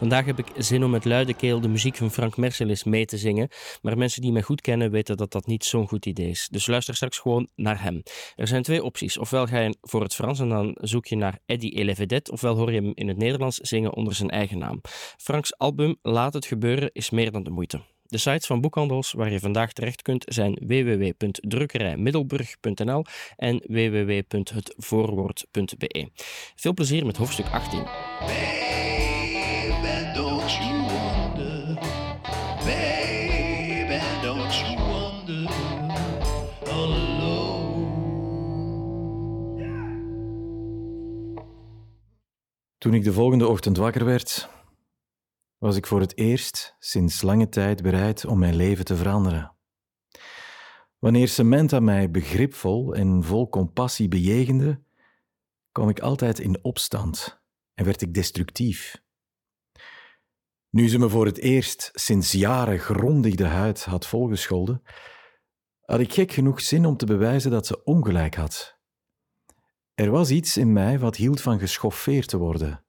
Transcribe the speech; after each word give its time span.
Vandaag 0.00 0.24
heb 0.24 0.38
ik 0.38 0.46
zin 0.56 0.84
om 0.84 0.90
met 0.90 1.04
luide 1.04 1.34
keel 1.34 1.60
de 1.60 1.68
muziek 1.68 1.96
van 1.96 2.10
Frank 2.10 2.36
Mercelis 2.36 2.84
mee 2.84 3.04
te 3.04 3.18
zingen, 3.18 3.48
maar 3.82 3.98
mensen 3.98 4.22
die 4.22 4.32
mij 4.32 4.42
goed 4.42 4.60
kennen 4.60 4.90
weten 4.90 5.16
dat 5.16 5.32
dat 5.32 5.46
niet 5.46 5.64
zo'n 5.64 5.88
goed 5.88 6.06
idee 6.06 6.28
is. 6.28 6.48
Dus 6.50 6.66
luister 6.66 6.94
straks 6.94 7.18
gewoon 7.18 7.48
naar 7.54 7.82
hem. 7.82 8.02
Er 8.36 8.46
zijn 8.46 8.62
twee 8.62 8.82
opties. 8.82 9.18
Ofwel 9.18 9.46
ga 9.46 9.58
je 9.58 9.76
voor 9.80 10.02
het 10.02 10.14
Frans 10.14 10.40
en 10.40 10.48
dan 10.48 10.76
zoek 10.80 11.06
je 11.06 11.16
naar 11.16 11.38
Eddie 11.46 11.72
Elevedet, 11.72 12.30
ofwel 12.30 12.56
hoor 12.56 12.72
je 12.72 12.80
hem 12.80 12.92
in 12.94 13.08
het 13.08 13.16
Nederlands 13.16 13.56
zingen 13.56 13.94
onder 13.94 14.14
zijn 14.14 14.30
eigen 14.30 14.58
naam. 14.58 14.80
Franks 15.16 15.58
album 15.58 15.96
Laat 16.02 16.34
het 16.34 16.46
gebeuren 16.46 16.90
is 16.92 17.10
meer 17.10 17.30
dan 17.30 17.42
de 17.42 17.50
moeite. 17.50 17.80
De 18.02 18.18
sites 18.18 18.46
van 18.46 18.60
boekhandels 18.60 19.12
waar 19.12 19.32
je 19.32 19.40
vandaag 19.40 19.72
terecht 19.72 20.02
kunt 20.02 20.24
zijn 20.28 20.58
www.drukkerijmiddelburg.nl 20.66 23.04
en 23.36 23.62
www.hetvoorwoord.be. 23.66 26.10
Veel 26.54 26.74
plezier 26.74 27.06
met 27.06 27.16
hoofdstuk 27.16 27.46
18. 27.46 28.69
Toen 42.80 42.94
ik 42.94 43.04
de 43.04 43.12
volgende 43.12 43.46
ochtend 43.46 43.76
wakker 43.76 44.04
werd, 44.04 44.48
was 45.58 45.76
ik 45.76 45.86
voor 45.86 46.00
het 46.00 46.16
eerst 46.16 46.76
sinds 46.78 47.22
lange 47.22 47.48
tijd 47.48 47.82
bereid 47.82 48.24
om 48.24 48.38
mijn 48.38 48.56
leven 48.56 48.84
te 48.84 48.96
veranderen. 48.96 49.56
Wanneer 50.98 51.28
Samantha 51.28 51.80
mij 51.80 52.10
begripvol 52.10 52.94
en 52.94 53.24
vol 53.24 53.48
compassie 53.48 54.08
bejegende, 54.08 54.82
kwam 55.72 55.88
ik 55.88 56.00
altijd 56.00 56.38
in 56.38 56.64
opstand 56.64 57.42
en 57.74 57.84
werd 57.84 58.02
ik 58.02 58.14
destructief. 58.14 59.02
Nu 60.70 60.88
ze 60.88 60.98
me 60.98 61.08
voor 61.08 61.26
het 61.26 61.38
eerst 61.38 61.90
sinds 61.92 62.32
jaren 62.32 62.78
grondig 62.78 63.34
de 63.34 63.46
huid 63.46 63.84
had 63.84 64.06
volgescholden, 64.06 64.82
had 65.80 66.00
ik 66.00 66.12
gek 66.12 66.32
genoeg 66.32 66.60
zin 66.60 66.86
om 66.86 66.96
te 66.96 67.06
bewijzen 67.06 67.50
dat 67.50 67.66
ze 67.66 67.84
ongelijk 67.84 68.34
had. 68.34 68.79
Er 70.00 70.10
was 70.10 70.30
iets 70.30 70.56
in 70.56 70.72
mij 70.72 70.98
wat 70.98 71.16
hield 71.16 71.40
van 71.40 71.58
geschoffeerd 71.58 72.28
te 72.28 72.36
worden. 72.36 72.84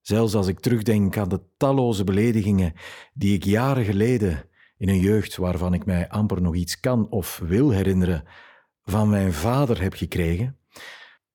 Zelfs 0.00 0.34
als 0.34 0.46
ik 0.46 0.60
terugdenk 0.60 1.16
aan 1.16 1.28
de 1.28 1.40
talloze 1.56 2.04
beledigingen 2.04 2.72
die 3.14 3.34
ik 3.34 3.44
jaren 3.44 3.84
geleden, 3.84 4.48
in 4.76 4.88
een 4.88 5.00
jeugd 5.00 5.36
waarvan 5.36 5.74
ik 5.74 5.84
mij 5.84 6.08
amper 6.08 6.42
nog 6.42 6.54
iets 6.54 6.80
kan 6.80 7.10
of 7.10 7.38
wil 7.38 7.70
herinneren, 7.70 8.24
van 8.82 9.08
mijn 9.08 9.32
vader 9.32 9.82
heb 9.82 9.94
gekregen, 9.94 10.58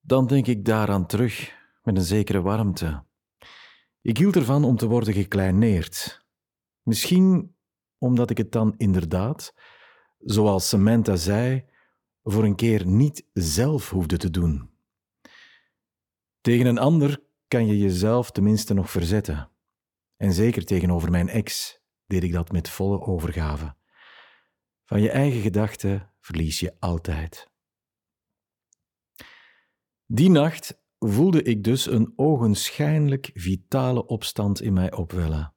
dan 0.00 0.26
denk 0.26 0.46
ik 0.46 0.64
daaraan 0.64 1.06
terug 1.06 1.54
met 1.82 1.96
een 1.96 2.02
zekere 2.02 2.40
warmte. 2.40 3.04
Ik 4.02 4.18
hield 4.18 4.36
ervan 4.36 4.64
om 4.64 4.76
te 4.76 4.86
worden 4.86 5.14
gekleineerd. 5.14 6.24
Misschien 6.82 7.54
omdat 7.98 8.30
ik 8.30 8.38
het 8.38 8.52
dan 8.52 8.74
inderdaad, 8.76 9.54
zoals 10.18 10.68
Samantha 10.68 11.16
zei, 11.16 11.64
voor 12.22 12.44
een 12.44 12.56
keer 12.56 12.86
niet 12.86 13.26
zelf 13.32 13.90
hoefde 13.90 14.16
te 14.16 14.30
doen. 14.30 14.71
Tegen 16.42 16.66
een 16.66 16.78
ander 16.78 17.22
kan 17.48 17.66
je 17.66 17.78
jezelf 17.78 18.30
tenminste 18.30 18.74
nog 18.74 18.90
verzetten. 18.90 19.50
En 20.16 20.32
zeker 20.32 20.64
tegenover 20.64 21.10
mijn 21.10 21.28
ex 21.28 21.78
deed 22.06 22.22
ik 22.22 22.32
dat 22.32 22.52
met 22.52 22.68
volle 22.68 23.00
overgave. 23.00 23.74
Van 24.84 25.00
je 25.00 25.10
eigen 25.10 25.40
gedachten 25.40 26.12
verlies 26.20 26.60
je 26.60 26.76
altijd. 26.78 27.50
Die 30.06 30.30
nacht 30.30 30.80
voelde 30.98 31.42
ik 31.42 31.64
dus 31.64 31.86
een 31.86 32.12
ogenschijnlijk 32.16 33.30
vitale 33.34 34.06
opstand 34.06 34.60
in 34.60 34.72
mij 34.72 34.92
opwellen. 34.92 35.54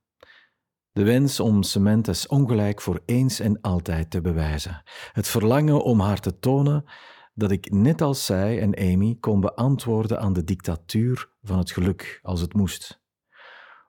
De 0.91 1.03
wens 1.03 1.39
om 1.39 1.63
Samantha's 1.63 2.27
ongelijk 2.27 2.81
voor 2.81 3.01
eens 3.05 3.39
en 3.39 3.61
altijd 3.61 4.09
te 4.09 4.21
bewijzen. 4.21 4.83
Het 5.11 5.27
verlangen 5.27 5.83
om 5.83 5.99
haar 5.99 6.19
te 6.19 6.39
tonen 6.39 6.85
dat 7.35 7.51
ik 7.51 7.71
net 7.71 8.01
als 8.01 8.25
zij 8.25 8.61
en 8.61 8.77
Amy 8.77 9.17
kon 9.19 9.39
beantwoorden 9.39 10.19
aan 10.19 10.33
de 10.33 10.43
dictatuur 10.43 11.29
van 11.41 11.57
het 11.57 11.71
geluk 11.71 12.19
als 12.23 12.41
het 12.41 12.53
moest. 12.53 13.03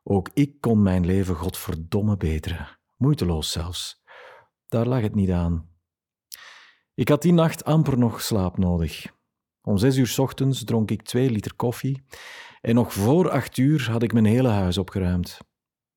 Ook 0.02 0.30
ik 0.34 0.60
kon 0.60 0.82
mijn 0.82 1.06
leven 1.06 1.34
godverdomme 1.34 2.16
beteren, 2.16 2.78
moeiteloos 2.96 3.52
zelfs. 3.52 4.02
Daar 4.68 4.86
lag 4.86 5.00
het 5.00 5.14
niet 5.14 5.30
aan. 5.30 5.68
Ik 6.94 7.08
had 7.08 7.22
die 7.22 7.32
nacht 7.32 7.64
amper 7.64 7.98
nog 7.98 8.22
slaap 8.22 8.58
nodig. 8.58 9.14
Om 9.62 9.78
zes 9.78 9.96
uur 9.96 10.14
ochtends 10.16 10.64
dronk 10.64 10.90
ik 10.90 11.02
twee 11.02 11.30
liter 11.30 11.54
koffie 11.54 12.04
en 12.60 12.74
nog 12.74 12.92
voor 12.92 13.30
acht 13.30 13.56
uur 13.56 13.90
had 13.90 14.02
ik 14.02 14.12
mijn 14.12 14.24
hele 14.24 14.48
huis 14.48 14.78
opgeruimd. 14.78 15.38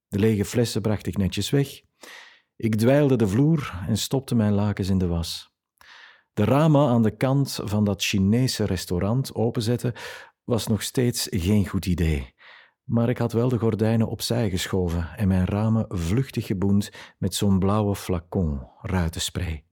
De 0.08 0.20
lege 0.20 0.46
flessen 0.46 0.82
bracht 0.82 1.08
ik 1.08 1.18
netjes 1.18 1.50
weg. 1.50 1.82
Ik 2.56 2.76
dweilde 2.76 3.16
de 3.16 3.28
vloer 3.28 3.84
en 3.88 3.98
stopte 3.98 4.36
mijn 4.36 4.54
lakens 4.54 4.90
in 4.90 4.98
de 4.98 5.08
was. 5.08 5.52
De 6.40 6.46
ramen 6.46 6.88
aan 6.88 7.04
de 7.04 7.18
kant 7.18 7.60
van 7.64 7.84
dat 7.84 8.04
Chinese 8.04 8.64
restaurant 8.64 9.36
openzetten 9.36 9.94
was 10.44 10.68
nog 10.68 10.82
steeds 10.82 11.28
geen 11.30 11.68
goed 11.68 11.86
idee. 11.86 12.34
Maar 12.84 13.10
ik 13.10 13.18
had 13.18 13.32
wel 13.32 13.50
de 13.50 13.58
gordijnen 13.58 14.08
opzij 14.08 14.50
geschoven 14.50 15.10
en 15.18 15.28
mijn 15.28 15.46
ramen 15.46 15.86
vluchtig 15.90 16.46
geboend 16.46 16.92
met 17.18 17.36
zo'n 17.36 17.60
blauwe 17.60 17.96
flacon 17.96 18.68
ruitenspray. 18.82 19.66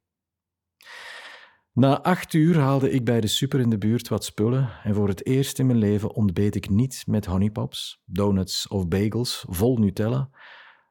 Na 1.73 2.01
acht 2.01 2.33
uur 2.33 2.57
haalde 2.57 2.91
ik 2.91 3.05
bij 3.05 3.21
de 3.21 3.27
super 3.27 3.59
in 3.59 3.69
de 3.69 3.77
buurt 3.77 4.07
wat 4.07 4.23
spullen 4.23 4.69
en 4.83 4.95
voor 4.95 5.07
het 5.07 5.25
eerst 5.25 5.59
in 5.59 5.65
mijn 5.65 5.79
leven 5.79 6.13
ontbeet 6.13 6.55
ik 6.55 6.69
niet 6.69 7.03
met 7.05 7.25
honeypops, 7.25 8.01
donuts 8.05 8.67
of 8.67 8.87
bagels 8.87 9.45
vol 9.49 9.77
Nutella, 9.77 10.29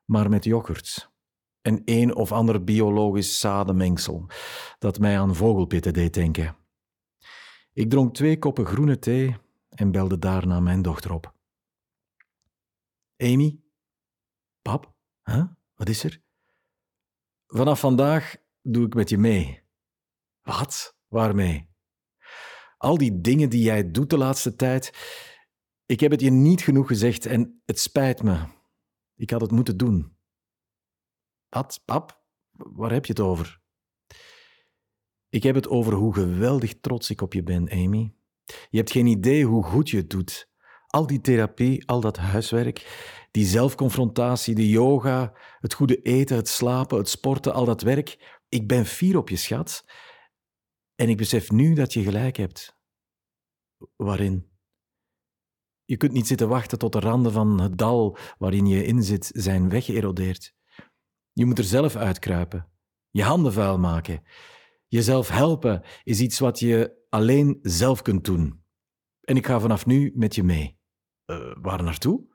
maar 0.04 0.30
met 0.30 0.44
yoghurt 0.44 1.14
en 1.66 1.82
een 1.84 2.14
of 2.14 2.32
ander 2.32 2.64
biologisch 2.64 3.38
zadenmengsel 3.38 4.26
dat 4.78 4.98
mij 4.98 5.18
aan 5.18 5.34
vogelpitten 5.34 5.92
deed 5.92 6.14
denken. 6.14 6.56
Ik 7.72 7.90
dronk 7.90 8.14
twee 8.14 8.38
koppen 8.38 8.66
groene 8.66 8.98
thee 8.98 9.36
en 9.68 9.90
belde 9.90 10.18
daarna 10.18 10.60
mijn 10.60 10.82
dochter 10.82 11.12
op. 11.12 11.34
Amy? 13.16 13.60
Pap? 14.62 14.94
Huh? 15.22 15.44
Wat 15.74 15.88
is 15.88 16.04
er? 16.04 16.22
Vanaf 17.46 17.80
vandaag 17.80 18.36
doe 18.62 18.86
ik 18.86 18.94
met 18.94 19.08
je 19.08 19.18
mee. 19.18 19.62
Wat? 20.42 20.96
Waarmee? 21.08 21.68
Al 22.76 22.98
die 22.98 23.20
dingen 23.20 23.50
die 23.50 23.62
jij 23.62 23.90
doet 23.90 24.10
de 24.10 24.18
laatste 24.18 24.56
tijd. 24.56 24.92
Ik 25.86 26.00
heb 26.00 26.10
het 26.10 26.20
je 26.20 26.30
niet 26.30 26.60
genoeg 26.62 26.86
gezegd 26.86 27.26
en 27.26 27.62
het 27.64 27.78
spijt 27.78 28.22
me. 28.22 28.46
Ik 29.14 29.30
had 29.30 29.40
het 29.40 29.50
moeten 29.50 29.76
doen. 29.76 30.15
Ad, 31.48 31.82
pap, 31.84 32.22
waar 32.52 32.92
heb 32.92 33.06
je 33.06 33.12
het 33.12 33.20
over? 33.20 33.60
Ik 35.28 35.42
heb 35.42 35.54
het 35.54 35.68
over 35.68 35.92
hoe 35.92 36.14
geweldig 36.14 36.80
trots 36.80 37.10
ik 37.10 37.20
op 37.20 37.32
je 37.32 37.42
ben, 37.42 37.70
Amy. 37.70 38.14
Je 38.44 38.76
hebt 38.78 38.90
geen 38.90 39.06
idee 39.06 39.44
hoe 39.44 39.64
goed 39.64 39.90
je 39.90 39.96
het 39.96 40.10
doet. 40.10 40.48
Al 40.86 41.06
die 41.06 41.20
therapie, 41.20 41.86
al 41.88 42.00
dat 42.00 42.16
huiswerk, 42.16 42.78
die 43.30 43.46
zelfconfrontatie, 43.46 44.54
de 44.54 44.68
yoga, 44.68 45.32
het 45.58 45.74
goede 45.74 46.02
eten, 46.02 46.36
het 46.36 46.48
slapen, 46.48 46.98
het 46.98 47.08
sporten, 47.08 47.54
al 47.54 47.64
dat 47.64 47.82
werk. 47.82 48.40
Ik 48.48 48.68
ben 48.68 48.86
fier 48.86 49.16
op 49.16 49.28
je, 49.28 49.36
schat. 49.36 49.84
En 50.94 51.08
ik 51.08 51.16
besef 51.16 51.50
nu 51.50 51.74
dat 51.74 51.92
je 51.92 52.02
gelijk 52.02 52.36
hebt. 52.36 52.78
Waarin? 53.96 54.50
Je 55.84 55.96
kunt 55.96 56.12
niet 56.12 56.26
zitten 56.26 56.48
wachten 56.48 56.78
tot 56.78 56.92
de 56.92 57.00
randen 57.00 57.32
van 57.32 57.60
het 57.60 57.78
dal 57.78 58.18
waarin 58.38 58.66
je 58.66 58.84
in 58.84 59.02
zit 59.02 59.30
zijn 59.34 59.68
weggeërodeerd. 59.68 60.55
Je 61.36 61.46
moet 61.46 61.58
er 61.58 61.64
zelf 61.64 61.96
uitkruipen, 61.96 62.68
je 63.10 63.22
handen 63.22 63.52
vuil 63.52 63.78
maken. 63.78 64.22
Jezelf 64.88 65.28
helpen 65.28 65.82
is 66.02 66.20
iets 66.20 66.38
wat 66.38 66.58
je 66.58 67.04
alleen 67.08 67.58
zelf 67.62 68.02
kunt 68.02 68.24
doen. 68.24 68.62
En 69.20 69.36
ik 69.36 69.46
ga 69.46 69.60
vanaf 69.60 69.86
nu 69.86 70.12
met 70.14 70.34
je 70.34 70.42
mee. 70.42 70.78
Uh, 71.26 71.54
waar 71.60 71.82
naartoe? 71.82 72.26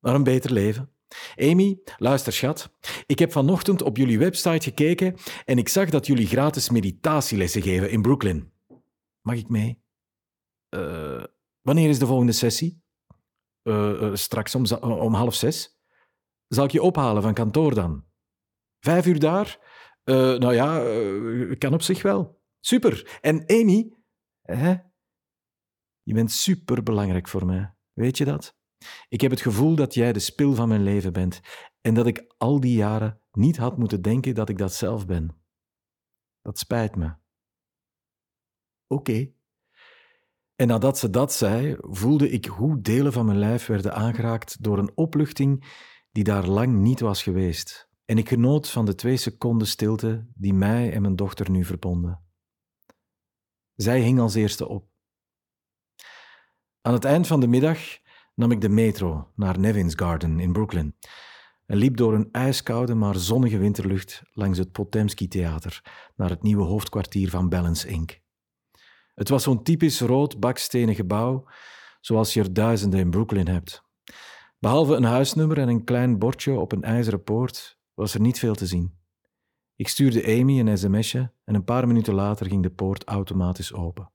Naar 0.00 0.14
een 0.14 0.22
beter 0.24 0.52
leven. 0.52 0.92
Amy, 1.36 1.80
luister 1.96 2.32
schat. 2.32 2.74
Ik 3.06 3.18
heb 3.18 3.32
vanochtend 3.32 3.82
op 3.82 3.96
jullie 3.96 4.18
website 4.18 4.68
gekeken 4.68 5.16
en 5.44 5.58
ik 5.58 5.68
zag 5.68 5.90
dat 5.90 6.06
jullie 6.06 6.26
gratis 6.26 6.70
meditatielessen 6.70 7.62
geven 7.62 7.90
in 7.90 8.02
Brooklyn. 8.02 8.52
Mag 9.20 9.36
ik 9.36 9.48
mee? 9.48 9.82
Uh, 10.70 11.24
wanneer 11.60 11.88
is 11.88 11.98
de 11.98 12.06
volgende 12.06 12.32
sessie? 12.32 12.82
Uh, 13.62 14.14
straks 14.14 14.54
om, 14.54 14.64
om 14.80 15.14
half 15.14 15.34
zes. 15.34 15.78
Zal 16.48 16.64
ik 16.64 16.70
je 16.70 16.82
ophalen 16.82 17.22
van 17.22 17.34
kantoor 17.34 17.74
dan? 17.74 18.10
Vijf 18.84 19.06
uur 19.06 19.18
daar? 19.18 19.58
Uh, 20.04 20.16
nou 20.16 20.54
ja, 20.54 20.84
uh, 20.84 21.58
kan 21.58 21.74
op 21.74 21.82
zich 21.82 22.02
wel. 22.02 22.40
Super. 22.60 23.18
En 23.20 23.46
Amy, 23.46 23.92
hè? 24.42 24.74
je 26.02 26.14
bent 26.14 26.30
super 26.30 26.82
belangrijk 26.82 27.28
voor 27.28 27.46
mij. 27.46 27.74
Weet 27.92 28.18
je 28.18 28.24
dat? 28.24 28.56
Ik 29.08 29.20
heb 29.20 29.30
het 29.30 29.40
gevoel 29.40 29.74
dat 29.76 29.94
jij 29.94 30.12
de 30.12 30.18
spil 30.18 30.54
van 30.54 30.68
mijn 30.68 30.82
leven 30.82 31.12
bent 31.12 31.40
en 31.80 31.94
dat 31.94 32.06
ik 32.06 32.34
al 32.36 32.60
die 32.60 32.76
jaren 32.76 33.20
niet 33.32 33.56
had 33.56 33.78
moeten 33.78 34.02
denken 34.02 34.34
dat 34.34 34.48
ik 34.48 34.58
dat 34.58 34.72
zelf 34.72 35.06
ben. 35.06 35.42
Dat 36.40 36.58
spijt 36.58 36.96
me. 36.96 37.14
Oké. 38.86 39.32
En 40.54 40.66
nadat 40.66 40.98
ze 40.98 41.10
dat 41.10 41.32
zei, 41.32 41.76
voelde 41.80 42.30
ik 42.30 42.44
hoe 42.44 42.80
delen 42.80 43.12
van 43.12 43.26
mijn 43.26 43.38
lijf 43.38 43.66
werden 43.66 43.94
aangeraakt 43.94 44.62
door 44.62 44.78
een 44.78 44.96
opluchting 44.96 45.64
die 46.10 46.24
daar 46.24 46.46
lang 46.46 46.72
niet 46.72 47.00
was 47.00 47.22
geweest. 47.22 47.91
En 48.04 48.18
ik 48.18 48.28
genoot 48.28 48.70
van 48.70 48.84
de 48.84 48.94
twee 48.94 49.16
seconden 49.16 49.66
stilte 49.66 50.26
die 50.34 50.54
mij 50.54 50.92
en 50.92 51.02
mijn 51.02 51.16
dochter 51.16 51.50
nu 51.50 51.64
verbonden. 51.64 52.20
Zij 53.74 54.00
hing 54.00 54.20
als 54.20 54.34
eerste 54.34 54.68
op. 54.68 54.90
Aan 56.80 56.92
het 56.92 57.04
eind 57.04 57.26
van 57.26 57.40
de 57.40 57.46
middag 57.46 57.78
nam 58.34 58.50
ik 58.50 58.60
de 58.60 58.68
metro 58.68 59.32
naar 59.34 59.58
Nevins 59.58 59.94
Garden 59.94 60.40
in 60.40 60.52
Brooklyn 60.52 60.96
en 61.66 61.76
liep 61.76 61.96
door 61.96 62.14
een 62.14 62.28
ijskoude 62.32 62.94
maar 62.94 63.16
zonnige 63.16 63.58
winterlucht 63.58 64.22
langs 64.32 64.58
het 64.58 64.72
Potemski 64.72 65.28
Theater 65.28 65.82
naar 66.16 66.30
het 66.30 66.42
nieuwe 66.42 66.64
hoofdkwartier 66.64 67.30
van 67.30 67.48
Balance 67.48 67.88
Inc. 67.88 68.20
Het 69.14 69.28
was 69.28 69.42
zo'n 69.42 69.62
typisch 69.62 70.00
rood 70.00 70.40
bakstenen 70.40 70.94
gebouw, 70.94 71.48
zoals 72.00 72.34
je 72.34 72.40
er 72.40 72.52
duizenden 72.52 73.00
in 73.00 73.10
Brooklyn 73.10 73.48
hebt. 73.48 73.82
Behalve 74.58 74.94
een 74.94 75.04
huisnummer 75.04 75.58
en 75.58 75.68
een 75.68 75.84
klein 75.84 76.18
bordje 76.18 76.52
op 76.52 76.72
een 76.72 76.82
ijzeren 76.82 77.22
poort 77.22 77.80
was 78.02 78.14
er 78.14 78.20
niet 78.20 78.38
veel 78.38 78.54
te 78.54 78.66
zien. 78.66 78.98
Ik 79.76 79.88
stuurde 79.88 80.24
Amy 80.24 80.60
een 80.60 80.78
sms'je 80.78 81.32
en 81.44 81.54
een 81.54 81.64
paar 81.64 81.86
minuten 81.86 82.14
later 82.14 82.46
ging 82.46 82.62
de 82.62 82.70
poort 82.70 83.04
automatisch 83.04 83.72
open. 83.72 84.12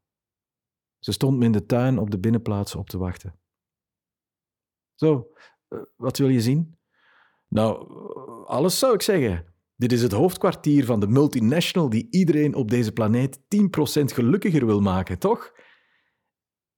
Ze 0.99 1.11
stond 1.11 1.37
me 1.37 1.45
in 1.45 1.51
de 1.51 1.65
tuin 1.65 1.97
op 1.97 2.11
de 2.11 2.19
binnenplaats 2.19 2.75
op 2.75 2.89
te 2.89 2.97
wachten. 2.97 3.39
Zo, 4.95 5.31
eh, 5.67 5.79
wat 5.95 6.17
wil 6.17 6.29
je 6.29 6.41
zien? 6.41 6.77
Nou, 7.47 7.87
alles 8.45 8.79
zou 8.79 8.93
ik 8.93 9.01
zeggen. 9.01 9.53
Dit 9.75 9.91
is 9.91 10.01
het 10.01 10.11
hoofdkwartier 10.11 10.85
van 10.85 10.99
de 10.99 11.07
multinational 11.07 11.89
die 11.89 12.07
iedereen 12.09 12.55
op 12.55 12.69
deze 12.69 12.91
planeet 12.91 13.39
10% 13.47 14.11
gelukkiger 14.11 14.65
wil 14.65 14.81
maken, 14.81 15.19
toch? 15.19 15.53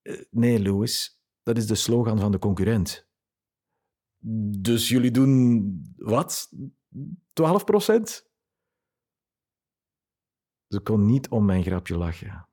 Eh, 0.01 0.21
Nee, 0.29 0.61
Louis, 0.61 1.21
dat 1.43 1.57
is 1.57 1.67
de 1.67 1.75
slogan 1.75 2.19
van 2.19 2.31
de 2.31 2.39
concurrent. 2.39 3.07
Dus 4.59 4.89
jullie 4.89 5.11
doen 5.11 5.93
wat? 5.97 6.49
12%? 6.89 8.27
Ze 10.67 10.79
kon 10.83 11.05
niet 11.05 11.29
om 11.29 11.45
mijn 11.45 11.63
grapje 11.63 11.97
lachen 11.97 12.47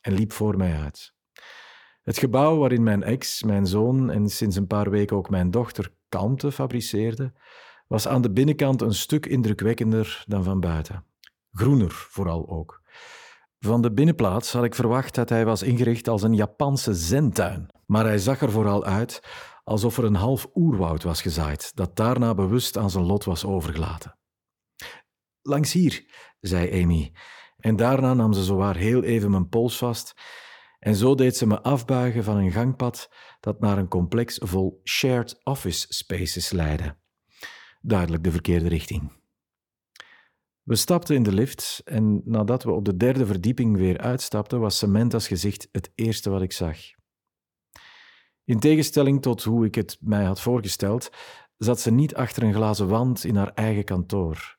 en 0.00 0.12
liep 0.12 0.32
voor 0.32 0.56
mij 0.56 0.76
uit. 0.76 1.14
Het 2.02 2.18
gebouw 2.18 2.56
waarin 2.58 2.82
mijn 2.82 3.02
ex, 3.02 3.42
mijn 3.42 3.66
zoon 3.66 4.10
en 4.10 4.28
sinds 4.28 4.56
een 4.56 4.66
paar 4.66 4.90
weken 4.90 5.16
ook 5.16 5.30
mijn 5.30 5.50
dochter 5.50 5.92
kalmte 6.08 6.52
fabriceerde, 6.52 7.32
was 7.86 8.08
aan 8.08 8.22
de 8.22 8.32
binnenkant 8.32 8.80
een 8.80 8.94
stuk 8.94 9.26
indrukwekkender 9.26 10.24
dan 10.26 10.44
van 10.44 10.60
buiten. 10.60 11.04
Groener 11.52 11.90
vooral 11.90 12.48
ook. 12.48 12.82
Van 13.58 13.82
de 13.82 13.92
binnenplaats 13.92 14.52
had 14.52 14.64
ik 14.64 14.74
verwacht 14.74 15.14
dat 15.14 15.28
hij 15.28 15.44
was 15.44 15.62
ingericht 15.62 16.08
als 16.08 16.22
een 16.22 16.34
Japanse 16.34 16.94
zentuin, 16.94 17.66
maar 17.86 18.04
hij 18.04 18.18
zag 18.18 18.40
er 18.40 18.50
vooral 18.50 18.84
uit 18.84 19.22
alsof 19.64 19.98
er 19.98 20.04
een 20.04 20.14
half 20.14 20.48
oerwoud 20.54 21.02
was 21.02 21.22
gezaaid, 21.22 21.76
dat 21.76 21.96
daarna 21.96 22.34
bewust 22.34 22.76
aan 22.76 22.90
zijn 22.90 23.04
lot 23.04 23.24
was 23.24 23.44
overgelaten. 23.44 24.18
Langs 25.42 25.72
hier, 25.72 26.04
zei 26.40 26.82
Amy, 26.82 27.12
en 27.56 27.76
daarna 27.76 28.14
nam 28.14 28.32
ze 28.32 28.44
zowaar 28.44 28.76
heel 28.76 29.02
even 29.02 29.30
mijn 29.30 29.48
pols 29.48 29.76
vast 29.76 30.14
en 30.84 30.94
zo 30.94 31.14
deed 31.14 31.36
ze 31.36 31.46
me 31.46 31.62
afbuigen 31.62 32.24
van 32.24 32.36
een 32.36 32.52
gangpad 32.52 33.10
dat 33.40 33.60
naar 33.60 33.78
een 33.78 33.88
complex 33.88 34.38
vol 34.42 34.80
shared 34.84 35.40
office 35.44 35.86
spaces 35.88 36.50
leidde. 36.50 36.96
Duidelijk 37.80 38.24
de 38.24 38.30
verkeerde 38.30 38.68
richting. 38.68 39.12
We 40.62 40.76
stapten 40.76 41.14
in 41.14 41.22
de 41.22 41.32
lift 41.32 41.80
en 41.84 42.22
nadat 42.24 42.62
we 42.62 42.70
op 42.70 42.84
de 42.84 42.96
derde 42.96 43.26
verdieping 43.26 43.76
weer 43.76 43.98
uitstapten, 43.98 44.60
was 44.60 44.78
Samantha's 44.78 45.26
gezicht 45.26 45.68
het 45.72 45.92
eerste 45.94 46.30
wat 46.30 46.42
ik 46.42 46.52
zag. 46.52 46.76
In 48.44 48.60
tegenstelling 48.60 49.22
tot 49.22 49.42
hoe 49.42 49.64
ik 49.64 49.74
het 49.74 49.96
mij 50.00 50.24
had 50.24 50.40
voorgesteld, 50.40 51.10
zat 51.56 51.80
ze 51.80 51.90
niet 51.90 52.14
achter 52.14 52.42
een 52.42 52.54
glazen 52.54 52.88
wand 52.88 53.24
in 53.24 53.36
haar 53.36 53.52
eigen 53.54 53.84
kantoor. 53.84 54.58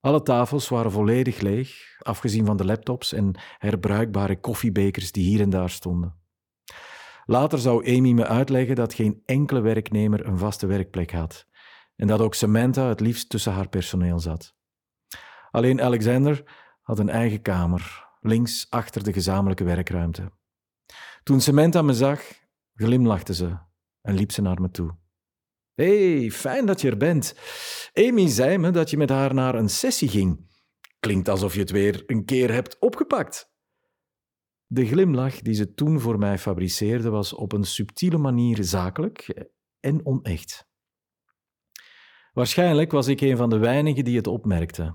Alle 0.00 0.22
tafels 0.22 0.68
waren 0.68 0.92
volledig 0.92 1.40
leeg, 1.40 1.96
afgezien 1.98 2.46
van 2.46 2.56
de 2.56 2.64
laptops 2.64 3.12
en 3.12 3.34
herbruikbare 3.58 4.40
koffiebekers 4.40 5.12
die 5.12 5.24
hier 5.24 5.40
en 5.40 5.50
daar 5.50 5.70
stonden. 5.70 6.18
Later 7.24 7.58
zou 7.58 7.96
Amy 7.96 8.12
me 8.12 8.26
uitleggen 8.26 8.74
dat 8.74 8.94
geen 8.94 9.22
enkele 9.24 9.60
werknemer 9.60 10.26
een 10.26 10.38
vaste 10.38 10.66
werkplek 10.66 11.12
had 11.12 11.46
en 11.96 12.06
dat 12.06 12.20
ook 12.20 12.34
Samantha 12.34 12.88
het 12.88 13.00
liefst 13.00 13.28
tussen 13.28 13.52
haar 13.52 13.68
personeel 13.68 14.18
zat. 14.18 14.54
Alleen 15.50 15.82
Alexander 15.82 16.44
had 16.82 16.98
een 16.98 17.08
eigen 17.08 17.42
kamer, 17.42 18.08
links 18.20 18.66
achter 18.70 19.04
de 19.04 19.12
gezamenlijke 19.12 19.64
werkruimte. 19.64 20.32
Toen 21.22 21.40
Samantha 21.40 21.82
me 21.82 21.92
zag, 21.92 22.22
glimlachte 22.80 23.34
ze 23.34 23.58
en 24.00 24.14
liep 24.14 24.32
ze 24.32 24.42
naar 24.42 24.60
me 24.60 24.70
toe. 24.70 24.96
hey, 25.74 26.30
fijn 26.30 26.66
dat 26.66 26.80
je 26.80 26.90
er 26.90 26.96
bent. 26.96 27.34
Amy 27.94 28.28
zei 28.28 28.58
me 28.58 28.70
dat 28.70 28.90
je 28.90 28.96
met 28.96 29.10
haar 29.10 29.34
naar 29.34 29.54
een 29.54 29.68
sessie 29.68 30.08
ging. 30.08 30.48
Klinkt 31.00 31.28
alsof 31.28 31.54
je 31.54 31.60
het 31.60 31.70
weer 31.70 32.02
een 32.06 32.24
keer 32.24 32.52
hebt 32.52 32.78
opgepakt. 32.78 33.50
De 34.66 34.86
glimlach 34.86 35.40
die 35.40 35.54
ze 35.54 35.74
toen 35.74 36.00
voor 36.00 36.18
mij 36.18 36.38
fabriceerde 36.38 37.10
was 37.10 37.32
op 37.32 37.52
een 37.52 37.64
subtiele 37.64 38.18
manier 38.18 38.64
zakelijk 38.64 39.48
en 39.80 40.06
onecht. 40.06 40.68
Waarschijnlijk 42.32 42.90
was 42.90 43.06
ik 43.06 43.20
een 43.20 43.36
van 43.36 43.50
de 43.50 43.58
weinigen 43.58 44.04
die 44.04 44.16
het 44.16 44.26
opmerkte. 44.26 44.94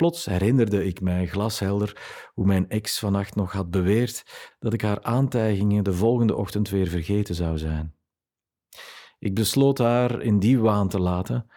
Plots 0.00 0.24
herinnerde 0.24 0.84
ik 0.84 1.00
mij 1.00 1.26
glashelder 1.26 2.02
hoe 2.34 2.46
mijn 2.46 2.68
ex 2.68 2.98
vannacht 2.98 3.34
nog 3.34 3.52
had 3.52 3.70
beweerd 3.70 4.22
dat 4.58 4.72
ik 4.72 4.82
haar 4.82 5.02
aantijgingen 5.02 5.84
de 5.84 5.92
volgende 5.92 6.36
ochtend 6.36 6.68
weer 6.68 6.86
vergeten 6.86 7.34
zou 7.34 7.58
zijn. 7.58 7.94
Ik 9.18 9.34
besloot 9.34 9.78
haar 9.78 10.22
in 10.22 10.38
die 10.38 10.58
waan 10.58 10.88
te 10.88 11.00
laten 11.00 11.50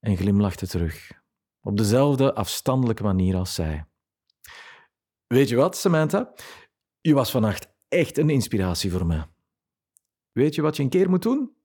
en 0.00 0.16
glimlachte 0.16 0.66
terug, 0.66 1.10
op 1.60 1.76
dezelfde 1.76 2.34
afstandelijke 2.34 3.02
manier 3.02 3.36
als 3.36 3.54
zij. 3.54 3.86
Weet 5.26 5.48
je 5.48 5.56
wat, 5.56 5.76
Samantha? 5.76 6.32
Je 7.00 7.14
was 7.14 7.30
vannacht 7.30 7.74
echt 7.88 8.18
een 8.18 8.30
inspiratie 8.30 8.90
voor 8.90 9.06
me. 9.06 9.22
Weet 10.32 10.54
je 10.54 10.62
wat 10.62 10.76
je 10.76 10.82
een 10.82 10.88
keer 10.88 11.10
moet 11.10 11.22
doen? 11.22 11.56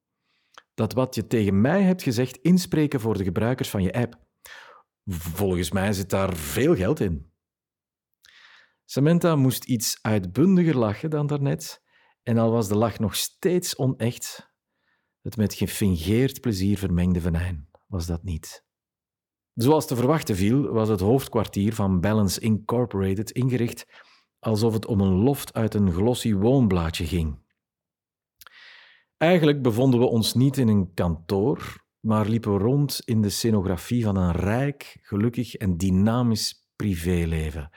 Dat 0.74 0.94
wat 0.94 1.16
je 1.16 1.28
tegen 1.28 1.62
mij 1.62 1.82
hebt 1.82 2.04
gezegd 2.04 2.38
inspreken 2.38 3.00
voor 3.00 3.18
de 3.18 3.24
gebruikers 3.24 3.70
van 3.70 3.84
je 3.84 3.94
app. 3.94 4.30
Volgens 5.14 5.72
mij 5.72 5.94
zit 5.94 6.10
daar 6.10 6.36
veel 6.36 6.76
geld 6.76 7.00
in. 7.00 7.32
Samantha 8.86 9.36
moest 9.36 9.66
iets 9.66 10.00
uitbundiger 10.02 10.78
lachen 10.78 11.10
dan 11.10 11.28
daarnet, 11.28 11.82
en 12.24 12.38
al 12.38 12.52
was 12.52 12.68
de 12.68 12.76
lach 12.76 13.00
nog 13.00 13.16
steeds 13.16 13.78
onecht, 13.78 14.54
het 15.22 15.38
met 15.38 15.54
gefingeerd 15.54 16.42
plezier 16.42 16.78
vermengde 16.78 17.22
venijn 17.22 17.70
was 17.88 18.06
dat 18.06 18.24
niet. 18.24 18.66
Zoals 19.54 19.88
te 19.88 19.96
verwachten 19.96 20.36
viel, 20.36 20.72
was 20.72 20.90
het 20.90 21.00
hoofdkwartier 21.00 21.74
van 21.74 22.02
Balance 22.02 22.40
Incorporated 22.40 23.32
ingericht 23.32 23.86
alsof 24.40 24.74
het 24.74 24.86
om 24.86 25.02
een 25.02 25.14
loft 25.14 25.54
uit 25.54 25.74
een 25.74 25.92
glossy 25.92 26.34
woonblaadje 26.34 27.06
ging. 27.06 27.40
Eigenlijk 29.18 29.62
bevonden 29.62 30.00
we 30.00 30.06
ons 30.06 30.34
niet 30.34 30.58
in 30.58 30.68
een 30.68 30.94
kantoor, 30.94 31.81
maar 32.02 32.26
liepen 32.26 32.58
rond 32.58 33.02
in 33.06 33.22
de 33.22 33.30
scenografie 33.30 34.04
van 34.04 34.16
een 34.16 34.32
rijk, 34.32 34.98
gelukkig 35.02 35.56
en 35.56 35.78
dynamisch 35.78 36.70
privéleven. 36.76 37.70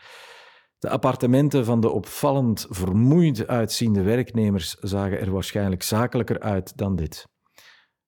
De 0.79 0.91
appartementen 0.91 1.65
van 1.65 1.81
de 1.81 1.91
opvallend 1.91 2.67
vermoeid 2.69 3.47
uitziende 3.47 4.03
werknemers 4.03 4.75
zagen 4.81 5.21
er 5.21 5.31
waarschijnlijk 5.33 5.83
zakelijker 5.83 6.41
uit 6.41 6.77
dan 6.77 6.97
dit. 6.97 7.29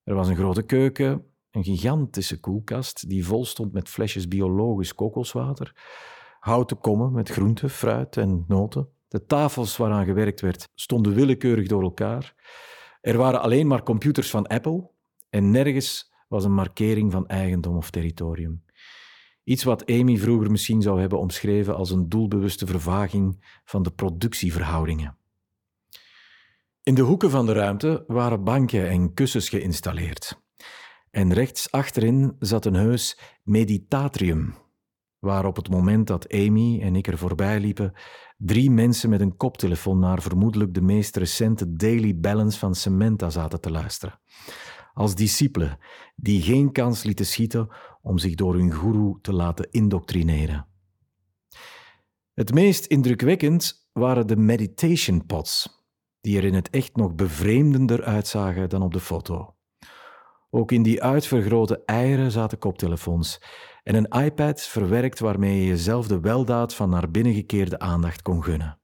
Er 0.05 0.15
was 0.15 0.29
een 0.29 0.37
grote 0.37 0.63
keuken, 0.63 1.25
een 1.51 1.65
gigantische 1.65 2.41
koelkast 2.41 3.09
die 3.09 3.27
vol 3.27 3.45
stond 3.45 3.73
met 3.73 3.89
flesjes 3.89 4.29
biologisch 4.29 4.95
kokoswater, 4.95 5.75
houten 6.39 6.79
kommen 6.79 7.13
met 7.13 7.29
groenten, 7.29 7.71
fruit 7.71 8.17
en 8.17 8.45
noten. 8.49 8.89
De 9.09 9.25
tafels 9.25 9.77
waaraan 9.77 10.05
gewerkt 10.05 10.41
werd 10.41 10.69
stonden 10.75 11.15
willekeurig 11.15 11.67
door 11.67 11.83
elkaar. 11.83 12.35
Er 13.01 13.17
waren 13.17 13.41
alleen 13.41 13.67
maar 13.67 13.83
computers 13.83 14.31
van 14.31 14.47
Apple 14.47 14.91
en 15.37 15.50
nergens 15.50 16.12
was 16.28 16.45
een 16.45 16.55
markering 16.55 17.12
van 17.12 17.26
eigendom 17.26 17.76
of 17.76 17.90
territorium. 17.90 18.64
Iets 19.45 19.64
wat 19.64 19.87
Amy 19.90 20.16
vroeger 20.16 20.50
misschien 20.50 20.83
zou 20.83 21.00
hebben 21.00 21.19
omschreven 21.19 21.76
als 21.76 21.90
een 21.90 22.09
doelbewuste 22.09 22.66
vervaging 22.66 23.45
van 23.64 23.83
de 23.83 23.90
productieverhoudingen. 23.90 25.16
In 26.83 26.95
de 26.95 27.02
hoeken 27.02 27.31
van 27.31 27.47
de 27.47 27.52
ruimte 27.52 28.05
waren 28.07 28.45
banken 28.45 28.88
en 28.88 29.14
kussens 29.14 29.49
geïnstalleerd. 29.49 30.43
En 31.11 31.33
rechts 31.33 31.71
achterin 31.71 32.37
zat 32.38 32.64
een 32.64 32.75
heus 32.75 33.19
meditatrium, 33.43 34.55
waar 35.19 35.45
op 35.45 35.57
het 35.57 35.69
moment 35.69 36.07
dat 36.07 36.33
Amy 36.33 36.81
en 36.81 36.97
ik 36.97 37.07
er 37.07 37.19
voorbij 37.19 37.61
liepen, 37.61 37.93
drie 38.37 38.71
mensen 38.71 39.11
met 39.11 39.21
een 39.21 39.37
koptelefoon 39.37 39.99
naar 39.99 40.23
vermoedelijk 40.23 40.75
de 40.75 40.83
meest 40.83 41.16
recente 41.16 41.73
Daily 41.73 42.19
Balance 42.19 42.59
van 42.59 42.75
Samantha 42.75 43.31
zaten 43.31 43.61
te 43.61 43.71
luisteren. 43.71 44.21
Als 44.97 45.15
discipelen 45.15 45.79
die 46.15 46.43
geen 46.43 46.73
kans 46.73 47.03
lieten 47.03 47.26
schieten 47.26 47.69
om 48.03 48.19
zich 48.19 48.35
door 48.35 48.55
hun 48.55 48.73
guru 48.73 49.15
te 49.21 49.33
laten 49.33 49.71
indoctrineren. 49.71 50.67
Het 52.35 52.55
meest 52.55 52.85
indrukwekkend 52.85 53.88
waren 53.93 54.26
de 54.26 54.37
meditation 54.37 55.26
pots, 55.26 55.85
die 56.21 56.37
er 56.37 56.45
in 56.45 56.55
het 56.55 56.71
echt 56.71 56.97
nog 56.97 57.15
bevreemdender 57.15 58.05
uitzagen 58.05 58.69
dan 58.69 58.83
op 58.83 58.93
de 58.93 59.00
foto. 59.00 59.55
Ook 60.50 60.73
in 60.73 60.83
die 60.83 61.03
uitvergrote 61.03 61.83
eieren 61.85 62.31
zaten 62.31 62.59
koptelefoons 62.59 63.41
en 63.83 63.95
een 63.95 64.25
iPad 64.25 64.61
verwerkt 64.61 65.19
waarmee 65.19 65.61
je 65.61 65.67
jezelf 65.67 66.07
de 66.07 66.21
weldaad 66.21 66.75
van 66.75 66.91
naar 66.91 67.11
binnen 67.11 67.35
gekeerde 67.35 67.79
aandacht 67.79 68.23
kon 68.23 68.45
gunnen. 68.45 68.81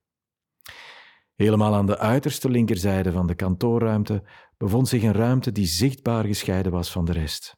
Helemaal 1.35 1.75
aan 1.75 1.87
de 1.87 1.99
uiterste 1.99 2.51
linkerzijde 2.51 3.13
van 3.13 3.27
de 3.27 3.35
kantoorruimte 3.35 4.23
bevond 4.63 4.89
zich 4.89 5.03
een 5.03 5.13
ruimte 5.13 5.53
die 5.53 5.67
zichtbaar 5.67 6.25
gescheiden 6.25 6.73
was 6.73 6.93
van 6.93 7.05
de 7.05 7.13
rest. 7.13 7.57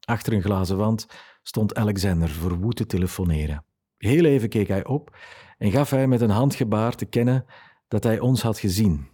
Achter 0.00 0.32
een 0.32 0.42
glazen 0.42 0.76
wand 0.76 1.06
stond 1.42 1.74
Alexander 1.74 2.28
verwoed 2.28 2.76
te 2.76 2.86
telefoneren. 2.86 3.64
Heel 3.96 4.24
even 4.24 4.48
keek 4.48 4.68
hij 4.68 4.84
op 4.84 5.16
en 5.58 5.70
gaf 5.70 5.90
hij 5.90 6.06
met 6.06 6.20
een 6.20 6.30
handgebaar 6.30 6.94
te 6.94 7.04
kennen 7.04 7.44
dat 7.88 8.04
hij 8.04 8.18
ons 8.18 8.42
had 8.42 8.58
gezien. 8.58 9.08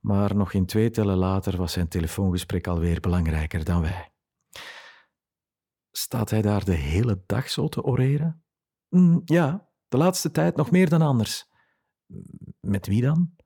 Maar 0.00 0.36
nog 0.36 0.50
geen 0.50 0.66
twee 0.66 0.90
tellen 0.90 1.16
later 1.16 1.56
was 1.56 1.72
zijn 1.72 1.88
telefoongesprek 1.88 2.66
alweer 2.66 3.00
belangrijker 3.00 3.64
dan 3.64 3.80
wij. 3.80 4.12
Staat 5.90 6.30
hij 6.30 6.42
daar 6.42 6.64
de 6.64 6.74
hele 6.74 7.22
dag 7.26 7.50
zo 7.50 7.68
te 7.68 7.82
oreren? 7.82 8.44
Mm, 8.88 9.22
ja, 9.24 9.68
de 9.88 9.96
laatste 9.96 10.30
tijd 10.30 10.56
nog 10.56 10.70
meer 10.70 10.88
dan 10.88 11.02
anders. 11.02 11.48
Met 12.60 12.86
wie 12.86 13.02
dan? 13.02 13.36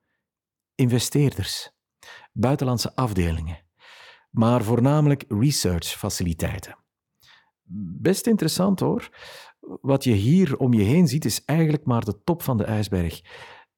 Investeerders, 0.75 1.72
buitenlandse 2.33 2.95
afdelingen, 2.95 3.59
maar 4.31 4.63
voornamelijk 4.63 5.25
research-faciliteiten. 5.29 6.77
Best 8.01 8.27
interessant 8.27 8.81
hoor. 8.81 9.09
Wat 9.61 10.05
je 10.05 10.13
hier 10.13 10.57
om 10.57 10.73
je 10.73 10.83
heen 10.83 11.09
ziet, 11.09 11.25
is 11.25 11.45
eigenlijk 11.45 11.85
maar 11.85 12.05
de 12.05 12.23
top 12.25 12.43
van 12.43 12.57
de 12.57 12.65
ijsberg. 12.65 13.21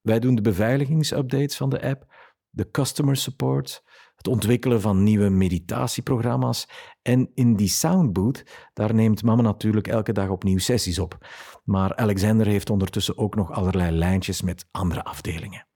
Wij 0.00 0.20
doen 0.20 0.34
de 0.34 0.42
beveiligingsupdates 0.42 1.56
van 1.56 1.70
de 1.70 1.82
app, 1.82 2.14
de 2.50 2.70
customer 2.70 3.16
support, 3.16 3.82
het 4.16 4.28
ontwikkelen 4.28 4.80
van 4.80 5.02
nieuwe 5.02 5.28
meditatieprogramma's. 5.28 6.68
En 7.02 7.30
in 7.34 7.56
die 7.56 7.68
soundbooth, 7.68 8.70
daar 8.72 8.94
neemt 8.94 9.22
mama 9.22 9.42
natuurlijk 9.42 9.88
elke 9.88 10.12
dag 10.12 10.28
opnieuw 10.28 10.58
sessies 10.58 10.98
op. 10.98 11.26
Maar 11.64 11.96
Alexander 11.96 12.46
heeft 12.46 12.70
ondertussen 12.70 13.18
ook 13.18 13.34
nog 13.34 13.52
allerlei 13.52 13.96
lijntjes 13.96 14.42
met 14.42 14.68
andere 14.70 15.04
afdelingen. 15.04 15.66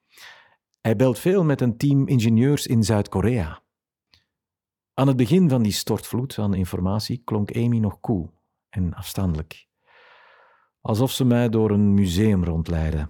Hij 0.88 0.96
belt 0.96 1.18
veel 1.18 1.44
met 1.44 1.60
een 1.60 1.76
team 1.76 2.06
ingenieurs 2.06 2.66
in 2.66 2.84
Zuid-Korea. 2.84 3.62
Aan 4.94 5.06
het 5.06 5.16
begin 5.16 5.48
van 5.48 5.62
die 5.62 5.72
stortvloed 5.72 6.38
aan 6.38 6.54
informatie 6.54 7.22
klonk 7.24 7.56
Amy 7.56 7.78
nog 7.78 8.00
koel 8.00 8.30
en 8.68 8.94
afstandelijk. 8.94 9.68
Alsof 10.80 11.10
ze 11.10 11.24
mij 11.24 11.48
door 11.48 11.70
een 11.70 11.94
museum 11.94 12.44
rondleidde, 12.44 13.08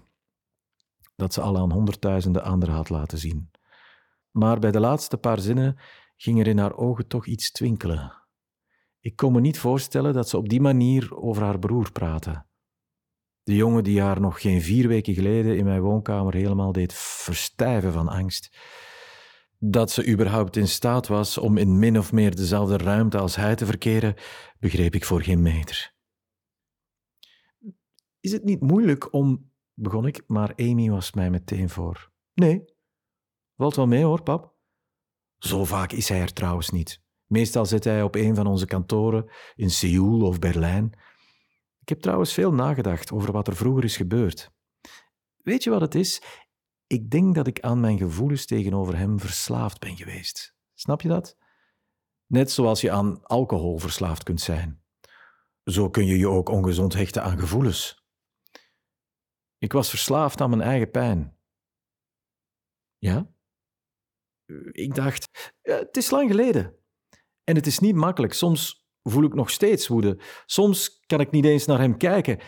dat 1.16 1.34
ze 1.34 1.40
al 1.40 1.58
aan 1.58 1.72
honderdduizenden 1.72 2.42
anderen 2.42 2.74
had 2.74 2.88
laten 2.88 3.18
zien. 3.18 3.50
Maar 4.30 4.58
bij 4.58 4.70
de 4.70 4.80
laatste 4.80 5.16
paar 5.16 5.40
zinnen 5.40 5.78
ging 6.16 6.40
er 6.40 6.46
in 6.46 6.58
haar 6.58 6.76
ogen 6.76 7.06
toch 7.06 7.26
iets 7.26 7.50
twinkelen. 7.50 8.12
Ik 9.00 9.16
kon 9.16 9.32
me 9.32 9.40
niet 9.40 9.58
voorstellen 9.58 10.12
dat 10.12 10.28
ze 10.28 10.36
op 10.36 10.48
die 10.48 10.60
manier 10.60 11.16
over 11.16 11.42
haar 11.42 11.58
broer 11.58 11.92
praatte. 11.92 12.46
De 13.48 13.54
jongen 13.54 13.84
die 13.84 14.00
haar 14.00 14.20
nog 14.20 14.40
geen 14.40 14.62
vier 14.62 14.88
weken 14.88 15.14
geleden 15.14 15.56
in 15.56 15.64
mijn 15.64 15.80
woonkamer 15.80 16.34
helemaal 16.34 16.72
deed 16.72 16.92
verstijven 16.94 17.92
van 17.92 18.08
angst. 18.08 18.56
Dat 19.58 19.90
ze 19.90 20.08
überhaupt 20.08 20.56
in 20.56 20.68
staat 20.68 21.06
was 21.06 21.38
om 21.38 21.56
in 21.56 21.78
min 21.78 21.98
of 21.98 22.12
meer 22.12 22.36
dezelfde 22.36 22.76
ruimte 22.76 23.18
als 23.18 23.36
hij 23.36 23.54
te 23.54 23.66
verkeren, 23.66 24.14
begreep 24.58 24.94
ik 24.94 25.04
voor 25.04 25.22
geen 25.22 25.42
meter. 25.42 25.94
Is 28.20 28.32
het 28.32 28.44
niet 28.44 28.60
moeilijk 28.60 29.12
om, 29.12 29.50
begon 29.74 30.06
ik, 30.06 30.22
maar 30.26 30.54
Amy 30.56 30.90
was 30.90 31.12
mij 31.12 31.30
meteen 31.30 31.68
voor. 31.68 32.12
Nee, 32.34 32.64
valt 33.56 33.76
wel 33.76 33.86
mee 33.86 34.04
hoor, 34.04 34.22
pap. 34.22 34.54
Zo 35.38 35.64
vaak 35.64 35.92
is 35.92 36.08
hij 36.08 36.20
er 36.20 36.32
trouwens 36.32 36.70
niet. 36.70 37.02
Meestal 37.26 37.66
zit 37.66 37.84
hij 37.84 38.02
op 38.02 38.14
een 38.14 38.34
van 38.34 38.46
onze 38.46 38.66
kantoren 38.66 39.30
in 39.56 39.70
Seoul 39.70 40.20
of 40.20 40.38
Berlijn. 40.38 40.92
Ik 41.88 41.94
heb 41.94 42.02
trouwens 42.02 42.32
veel 42.32 42.52
nagedacht 42.52 43.12
over 43.12 43.32
wat 43.32 43.46
er 43.46 43.56
vroeger 43.56 43.84
is 43.84 43.96
gebeurd. 43.96 44.50
Weet 45.36 45.62
je 45.62 45.70
wat 45.70 45.80
het 45.80 45.94
is? 45.94 46.22
Ik 46.86 47.10
denk 47.10 47.34
dat 47.34 47.46
ik 47.46 47.60
aan 47.60 47.80
mijn 47.80 47.98
gevoelens 47.98 48.46
tegenover 48.46 48.96
hem 48.96 49.20
verslaafd 49.20 49.78
ben 49.78 49.96
geweest. 49.96 50.54
Snap 50.74 51.02
je 51.02 51.08
dat? 51.08 51.36
Net 52.26 52.50
zoals 52.50 52.80
je 52.80 52.90
aan 52.90 53.26
alcohol 53.26 53.78
verslaafd 53.78 54.22
kunt 54.22 54.40
zijn. 54.40 54.82
Zo 55.64 55.90
kun 55.90 56.06
je 56.06 56.18
je 56.18 56.28
ook 56.28 56.48
ongezond 56.48 56.92
hechten 56.92 57.22
aan 57.22 57.38
gevoelens. 57.38 58.04
Ik 59.58 59.72
was 59.72 59.90
verslaafd 59.90 60.40
aan 60.40 60.50
mijn 60.50 60.62
eigen 60.62 60.90
pijn. 60.90 61.38
Ja? 62.98 63.30
Ik 64.70 64.94
dacht, 64.94 65.52
het 65.62 65.96
is 65.96 66.10
lang 66.10 66.30
geleden. 66.30 66.78
En 67.44 67.54
het 67.54 67.66
is 67.66 67.78
niet 67.78 67.94
makkelijk. 67.94 68.32
Soms 68.32 68.77
voel 69.10 69.24
ik 69.24 69.34
nog 69.34 69.50
steeds 69.50 69.88
woede. 69.88 70.18
Soms 70.46 71.00
kan 71.06 71.20
ik 71.20 71.30
niet 71.30 71.44
eens 71.44 71.66
naar 71.66 71.78
hem 71.78 71.96
kijken. 71.96 72.38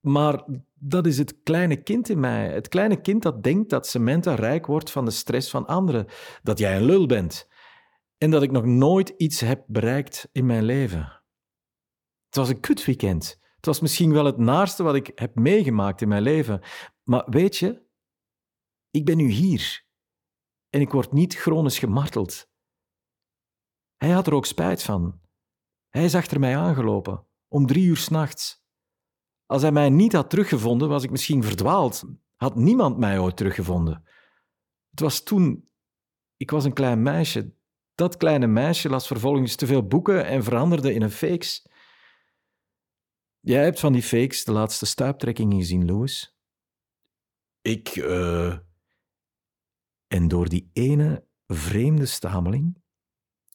Maar 0.00 0.44
dat 0.74 1.06
is 1.06 1.18
het 1.18 1.42
kleine 1.42 1.82
kind 1.82 2.08
in 2.08 2.20
mij. 2.20 2.52
Het 2.52 2.68
kleine 2.68 3.00
kind 3.00 3.22
dat 3.22 3.42
denkt 3.42 3.70
dat 3.70 3.86
Samantha 3.86 4.34
rijk 4.34 4.66
wordt 4.66 4.90
van 4.90 5.04
de 5.04 5.10
stress 5.10 5.50
van 5.50 5.66
anderen. 5.66 6.06
Dat 6.42 6.58
jij 6.58 6.76
een 6.76 6.84
lul 6.84 7.06
bent. 7.06 7.48
En 8.18 8.30
dat 8.30 8.42
ik 8.42 8.50
nog 8.50 8.64
nooit 8.64 9.08
iets 9.08 9.40
heb 9.40 9.64
bereikt 9.66 10.28
in 10.32 10.46
mijn 10.46 10.64
leven. 10.64 11.22
Het 12.26 12.36
was 12.36 12.48
een 12.48 12.60
kutweekend. 12.60 13.40
Het 13.56 13.66
was 13.66 13.80
misschien 13.80 14.12
wel 14.12 14.24
het 14.24 14.38
naarste 14.38 14.82
wat 14.82 14.94
ik 14.94 15.10
heb 15.14 15.34
meegemaakt 15.34 16.00
in 16.00 16.08
mijn 16.08 16.22
leven. 16.22 16.60
Maar 17.02 17.24
weet 17.30 17.56
je, 17.56 17.82
ik 18.90 19.04
ben 19.04 19.16
nu 19.16 19.28
hier. 19.28 19.84
En 20.70 20.80
ik 20.80 20.90
word 20.90 21.12
niet 21.12 21.34
chronisch 21.34 21.78
gemarteld. 21.78 22.50
Hij 23.96 24.10
had 24.10 24.26
er 24.26 24.34
ook 24.34 24.46
spijt 24.46 24.82
van. 24.82 25.20
Hij 25.94 26.04
is 26.04 26.14
achter 26.14 26.40
mij 26.40 26.56
aangelopen, 26.56 27.26
om 27.48 27.66
drie 27.66 27.84
uur 27.86 27.96
s'nachts. 27.96 28.64
Als 29.46 29.62
hij 29.62 29.72
mij 29.72 29.90
niet 29.90 30.12
had 30.12 30.30
teruggevonden, 30.30 30.88
was 30.88 31.02
ik 31.02 31.10
misschien 31.10 31.42
verdwaald. 31.42 32.04
Had 32.36 32.56
niemand 32.56 32.98
mij 32.98 33.18
ooit 33.18 33.36
teruggevonden. 33.36 34.04
Het 34.90 35.00
was 35.00 35.22
toen... 35.22 35.68
Ik 36.36 36.50
was 36.50 36.64
een 36.64 36.72
klein 36.72 37.02
meisje. 37.02 37.54
Dat 37.94 38.16
kleine 38.16 38.46
meisje 38.46 38.88
las 38.88 39.06
vervolgens 39.06 39.54
te 39.54 39.66
veel 39.66 39.86
boeken 39.86 40.26
en 40.26 40.44
veranderde 40.44 40.94
in 40.94 41.02
een 41.02 41.10
fakes. 41.10 41.68
Jij 43.40 43.64
hebt 43.64 43.80
van 43.80 43.92
die 43.92 44.02
fakes 44.02 44.44
de 44.44 44.52
laatste 44.52 44.86
stuiptrekkingen 44.86 45.58
gezien, 45.58 45.86
Louis? 45.86 46.38
Ik, 47.60 47.88
eh... 47.88 48.58
En 50.06 50.28
door 50.28 50.48
die 50.48 50.70
ene 50.72 51.26
vreemde 51.46 52.06
stameling, 52.06 52.82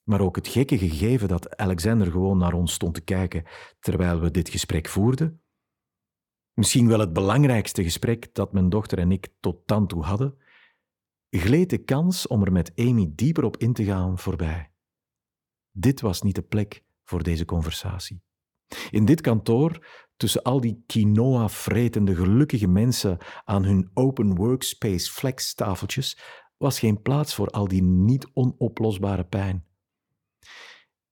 maar 0.10 0.22
ook 0.22 0.36
het 0.36 0.48
gekke 0.48 0.78
gegeven 0.78 1.28
dat 1.28 1.58
Alexander 1.58 2.12
gewoon 2.12 2.38
naar 2.38 2.54
ons 2.54 2.74
stond 2.74 2.94
te 2.94 3.02
kijken 3.02 3.44
terwijl 3.80 4.20
we 4.20 4.32
dit 4.32 4.50
gesprek 4.50 4.88
voerden, 4.88 5.42
misschien 6.54 6.88
wel 6.88 7.00
het 7.00 7.14
belangrijkste 7.14 7.84
gesprek 7.84 8.34
dat 8.34 8.54
mijn 8.54 8.70
dochter 8.70 9.00
en 9.00 9.12
ik 9.12 9.28
tot 9.40 9.68
dan 9.68 9.88
toe 9.88 10.04
hadden, 10.04 10.38
gleed 11.30 11.70
de 11.70 11.78
kans 11.78 12.28
om 12.28 12.44
er 12.44 12.52
met 12.52 12.72
Amy 12.76 13.12
dieper 13.16 13.44
op 13.44 13.58
in 13.58 13.74
te 13.74 13.84
gaan 13.84 14.20
voorbij. 14.20 14.72
Dit 15.72 16.02
was 16.02 16.22
niet 16.22 16.36
de 16.36 16.42
plek 16.42 16.84
voor 17.04 17.24
deze 17.24 17.46
conversatie. 17.46 18.22
In 18.90 19.06
dit 19.06 19.22
kantoor, 19.22 19.88
tussen 20.16 20.42
al 20.42 20.62
die 20.62 20.84
quinoa-vretende 20.86 22.16
gelukkige 22.16 22.68
mensen 22.68 23.18
aan 23.44 23.64
hun 23.64 23.92
open 23.94 24.36
workspace 24.36 25.12
flex-tafeltjes, 25.12 26.18
was 26.58 26.80
geen 26.80 27.02
plaats 27.02 27.36
voor 27.36 27.48
al 27.48 27.68
die 27.68 27.84
niet 27.84 28.30
onoplosbare 28.34 29.26
pijn. 29.26 29.69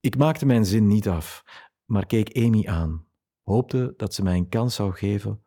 Ik 0.00 0.16
maakte 0.16 0.46
mijn 0.46 0.64
zin 0.64 0.86
niet 0.86 1.08
af, 1.08 1.44
maar 1.84 2.06
keek 2.06 2.36
Amy 2.36 2.66
aan, 2.66 3.08
hoopte 3.42 3.94
dat 3.96 4.14
ze 4.14 4.22
mij 4.22 4.36
een 4.36 4.48
kans 4.48 4.74
zou 4.74 4.92
geven 4.92 5.44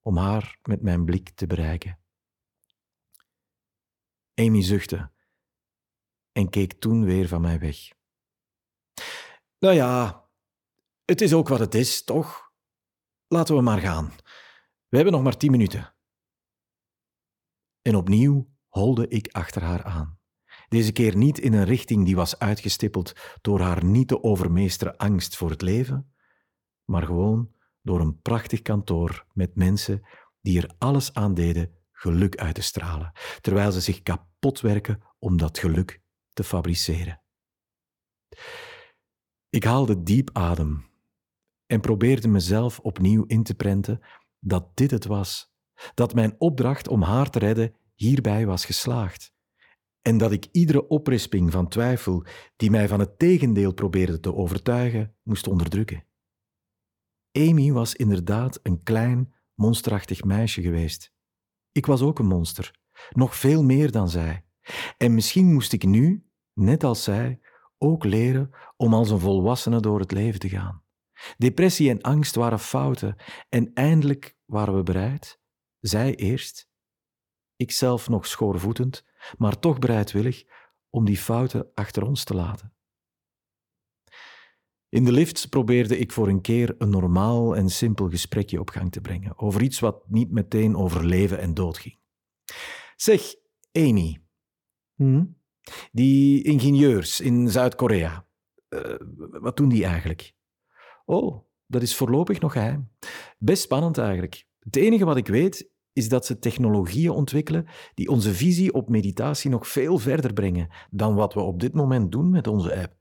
om 0.00 0.16
haar 0.16 0.58
met 0.62 0.82
mijn 0.82 1.04
blik 1.04 1.30
te 1.30 1.46
bereiken. 1.46 1.98
Amy 4.34 4.62
zuchtte 4.62 5.12
en 6.32 6.50
keek 6.50 6.72
toen 6.72 7.04
weer 7.04 7.28
van 7.28 7.40
mij 7.40 7.58
weg. 7.58 7.76
Nou 9.58 9.74
ja, 9.74 10.24
het 11.04 11.20
is 11.20 11.32
ook 11.32 11.48
wat 11.48 11.58
het 11.58 11.74
is, 11.74 12.04
toch? 12.04 12.52
Laten 13.26 13.56
we 13.56 13.62
maar 13.62 13.80
gaan. 13.80 14.12
We 14.88 14.96
hebben 14.96 15.12
nog 15.12 15.22
maar 15.22 15.36
tien 15.36 15.50
minuten. 15.50 15.94
En 17.82 17.96
opnieuw 17.96 18.50
holde 18.68 19.08
ik 19.08 19.32
achter 19.32 19.62
haar 19.62 19.82
aan. 19.84 20.18
Deze 20.74 20.92
keer 20.92 21.16
niet 21.16 21.38
in 21.38 21.52
een 21.52 21.64
richting 21.64 22.04
die 22.04 22.16
was 22.16 22.38
uitgestippeld 22.38 23.12
door 23.40 23.60
haar 23.60 23.84
niet 23.84 24.08
te 24.08 24.22
overmeesteren 24.22 24.96
angst 24.96 25.36
voor 25.36 25.50
het 25.50 25.62
leven, 25.62 26.14
maar 26.84 27.02
gewoon 27.02 27.52
door 27.82 28.00
een 28.00 28.20
prachtig 28.20 28.62
kantoor 28.62 29.26
met 29.32 29.54
mensen 29.54 30.06
die 30.40 30.62
er 30.62 30.74
alles 30.78 31.12
aan 31.12 31.34
deden 31.34 31.74
geluk 31.92 32.36
uit 32.36 32.54
te 32.54 32.62
stralen, 32.62 33.12
terwijl 33.40 33.72
ze 33.72 33.80
zich 33.80 34.02
kapot 34.02 34.60
werken 34.60 35.02
om 35.18 35.36
dat 35.36 35.58
geluk 35.58 36.00
te 36.32 36.44
fabriceren. 36.44 37.22
Ik 39.50 39.64
haalde 39.64 40.02
diep 40.02 40.30
adem 40.32 40.86
en 41.66 41.80
probeerde 41.80 42.28
mezelf 42.28 42.78
opnieuw 42.78 43.24
in 43.26 43.42
te 43.42 43.54
prenten 43.54 44.00
dat 44.38 44.76
dit 44.76 44.90
het 44.90 45.04
was 45.04 45.52
dat 45.94 46.14
mijn 46.14 46.34
opdracht 46.38 46.88
om 46.88 47.02
haar 47.02 47.30
te 47.30 47.38
redden 47.38 47.74
hierbij 47.94 48.46
was 48.46 48.64
geslaagd 48.64 49.33
en 50.04 50.18
dat 50.18 50.32
ik 50.32 50.46
iedere 50.52 50.88
oprisping 50.88 51.52
van 51.52 51.68
twijfel 51.68 52.24
die 52.56 52.70
mij 52.70 52.88
van 52.88 53.00
het 53.00 53.18
tegendeel 53.18 53.74
probeerde 53.74 54.20
te 54.20 54.34
overtuigen, 54.34 55.16
moest 55.22 55.46
onderdrukken. 55.46 56.04
Amy 57.32 57.72
was 57.72 57.94
inderdaad 57.94 58.60
een 58.62 58.82
klein, 58.82 59.34
monsterachtig 59.54 60.24
meisje 60.24 60.62
geweest. 60.62 61.12
Ik 61.72 61.86
was 61.86 62.02
ook 62.02 62.18
een 62.18 62.26
monster, 62.26 62.78
nog 63.10 63.36
veel 63.36 63.62
meer 63.62 63.90
dan 63.90 64.08
zij. 64.08 64.44
En 64.96 65.14
misschien 65.14 65.52
moest 65.52 65.72
ik 65.72 65.84
nu, 65.84 66.26
net 66.52 66.84
als 66.84 67.02
zij, 67.02 67.40
ook 67.78 68.04
leren 68.04 68.50
om 68.76 68.94
als 68.94 69.10
een 69.10 69.18
volwassene 69.18 69.80
door 69.80 70.00
het 70.00 70.12
leven 70.12 70.40
te 70.40 70.48
gaan. 70.48 70.82
Depressie 71.36 71.90
en 71.90 72.00
angst 72.00 72.34
waren 72.34 72.60
fouten 72.60 73.16
en 73.48 73.70
eindelijk 73.74 74.36
waren 74.44 74.76
we 74.76 74.82
bereid, 74.82 75.40
zij 75.80 76.14
eerst, 76.14 76.68
ikzelf 77.56 78.08
nog 78.08 78.26
schoorvoetend, 78.26 79.04
maar 79.36 79.58
toch 79.58 79.78
bereidwillig 79.78 80.44
om 80.90 81.04
die 81.04 81.16
fouten 81.16 81.70
achter 81.74 82.06
ons 82.06 82.24
te 82.24 82.34
laten. 82.34 82.72
In 84.88 85.04
de 85.04 85.12
lift 85.12 85.48
probeerde 85.48 85.98
ik 85.98 86.12
voor 86.12 86.28
een 86.28 86.40
keer 86.40 86.74
een 86.78 86.90
normaal 86.90 87.56
en 87.56 87.68
simpel 87.68 88.08
gesprekje 88.08 88.60
op 88.60 88.70
gang 88.70 88.92
te 88.92 89.00
brengen 89.00 89.38
over 89.38 89.62
iets 89.62 89.80
wat 89.80 90.08
niet 90.08 90.30
meteen 90.30 90.76
over 90.76 91.06
leven 91.06 91.38
en 91.38 91.54
dood 91.54 91.78
ging. 91.78 91.98
Zeg, 92.96 93.34
Amy, 93.72 94.24
hm? 94.94 95.24
die 95.92 96.42
ingenieurs 96.42 97.20
in 97.20 97.48
Zuid-Korea, 97.48 98.26
uh, 98.68 98.94
wat 99.30 99.56
doen 99.56 99.68
die 99.68 99.84
eigenlijk? 99.84 100.34
Oh, 101.04 101.46
dat 101.66 101.82
is 101.82 101.96
voorlopig 101.96 102.40
nog 102.40 102.52
geheim. 102.52 102.90
Best 103.38 103.62
spannend 103.62 103.98
eigenlijk. 103.98 104.46
Het 104.58 104.76
enige 104.76 105.04
wat 105.04 105.16
ik 105.16 105.26
weet 105.26 105.70
is 105.94 106.08
dat 106.08 106.26
ze 106.26 106.38
technologieën 106.38 107.10
ontwikkelen 107.10 107.66
die 107.94 108.08
onze 108.08 108.34
visie 108.34 108.72
op 108.72 108.88
meditatie 108.88 109.50
nog 109.50 109.68
veel 109.68 109.98
verder 109.98 110.32
brengen 110.32 110.70
dan 110.90 111.14
wat 111.14 111.34
we 111.34 111.40
op 111.40 111.60
dit 111.60 111.74
moment 111.74 112.12
doen 112.12 112.30
met 112.30 112.46
onze 112.46 112.76
app. 112.76 112.96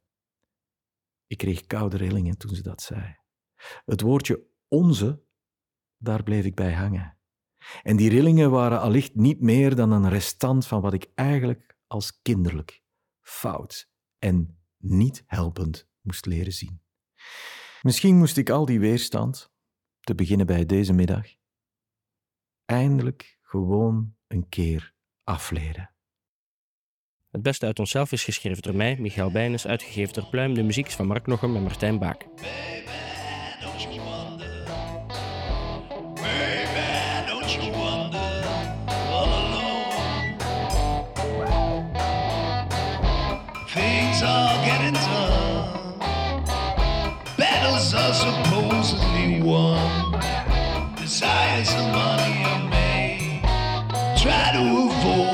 Ik 1.28 1.38
kreeg 1.38 1.66
koude 1.66 1.98
rillingen 1.98 2.38
toen 2.38 2.56
ze 2.56 2.62
dat 2.62 2.82
zei. 2.82 3.16
Het 3.86 4.02
woordje 4.02 4.44
onze, 4.68 5.24
daar 5.98 6.24
bleef 6.24 6.46
ik 6.46 6.56
bij 6.56 6.74
hangen. 6.74 7.18
En 7.84 7.98
die 7.98 8.10
rillingen 8.10 8.52
waren 8.52 8.82
allicht 8.82 9.16
niet 9.16 9.42
meer 9.42 9.76
dan 9.76 9.92
een 9.92 10.10
restant 10.10 10.68
van 10.68 10.82
wat 10.82 10.94
ik 10.94 11.12
eigenlijk 11.16 11.78
als 11.88 12.22
kinderlijk, 12.22 12.84
fout 13.22 13.90
en 14.20 14.58
niet 14.78 15.24
helpend 15.26 15.90
moest 16.02 16.26
leren 16.26 16.54
zien. 16.54 16.82
Misschien 17.82 18.18
moest 18.18 18.38
ik 18.38 18.50
al 18.50 18.66
die 18.66 18.80
weerstand, 18.80 19.52
te 20.00 20.16
beginnen 20.16 20.46
bij 20.46 20.66
deze 20.66 20.94
middag, 20.94 21.28
eindelijk 22.66 23.38
gewoon 23.42 24.16
een 24.28 24.50
keer 24.50 24.94
afleren. 25.24 25.94
Het 27.32 27.42
beste 27.42 27.66
uit 27.66 27.80
onszelf 27.80 28.12
is 28.12 28.24
geschreven 28.24 28.62
door 28.62 28.76
mij, 28.76 28.98
Michael 29.00 29.32
Bijnes, 29.32 29.68
uitgegeven 29.68 30.14
door 30.14 30.26
Pluim. 30.30 30.54
De 30.54 30.64
muziek 30.64 30.88
is 30.88 30.96
van 30.96 31.08
Mark 31.08 31.28
Nochem 31.28 31.56
en 31.56 31.62
Martijn 31.64 32.00
Baak. 32.00 32.26
Baby, 32.36 32.46
don't 33.62 33.82
you 33.82 34.00
wonder? 34.00 34.64
Baby, 36.14 37.28
don't 37.28 37.52
you 37.52 37.72
wonder? 37.72 38.44
All 38.88 39.32
alone. 39.34 40.36
Things 43.74 44.22
are 44.24 44.70
getting 44.70 44.98
tough. 44.98 45.98
Battles 47.38 47.94
are 47.94 48.14
supposedly 48.14 49.42
won. 49.42 50.43
size 51.14 51.72
of 51.76 51.92
money 51.92 52.44
I 52.44 52.68
made. 52.72 54.20
Try 54.20 54.52
to 54.54 54.64
avoid. 54.90 55.33